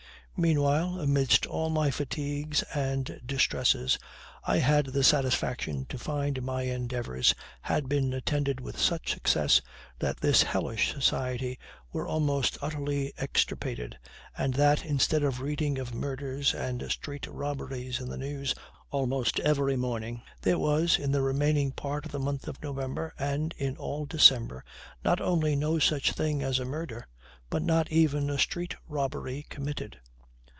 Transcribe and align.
Meanwhile, 0.37 0.99
amidst 0.99 1.45
all 1.45 1.69
my 1.69 1.91
fatigues 1.91 2.63
and 2.73 3.21
distresses, 3.23 3.99
I 4.43 4.57
had 4.57 4.87
the 4.87 5.03
satisfaction 5.03 5.85
to 5.89 5.99
find 5.99 6.41
my 6.41 6.63
endeavors 6.63 7.35
had 7.61 7.87
been 7.87 8.11
attended 8.11 8.59
with 8.59 8.79
such 8.79 9.11
success 9.13 9.61
that 9.99 10.17
this 10.21 10.41
hellish 10.41 10.91
society 10.93 11.59
were 11.93 12.07
almost 12.07 12.57
utterly 12.59 13.13
extirpated, 13.19 13.99
and 14.35 14.55
that, 14.55 14.83
instead 14.83 15.21
of 15.21 15.41
reading 15.41 15.77
of 15.77 15.93
murders 15.93 16.55
and 16.55 16.89
street 16.91 17.27
robberies 17.27 17.99
in 17.99 18.09
the 18.09 18.17
news 18.17 18.55
almost 18.89 19.39
every 19.41 19.75
morning, 19.75 20.23
there 20.41 20.57
was, 20.57 20.97
in 20.97 21.11
the 21.11 21.21
remaining 21.21 21.71
part 21.71 22.03
of 22.03 22.11
the 22.11 22.19
month 22.19 22.47
of 22.47 22.63
November, 22.63 23.13
and 23.19 23.53
in 23.59 23.77
all 23.77 24.07
December, 24.07 24.65
not 25.05 25.21
only 25.21 25.55
no 25.55 25.77
such 25.77 26.13
thing 26.13 26.41
as 26.41 26.57
a 26.57 26.65
murder, 26.65 27.05
but 27.51 27.61
not 27.61 27.91
even 27.91 28.27
a 28.31 28.39
street 28.39 28.75
robbery 28.87 29.45
committed. 29.47 29.99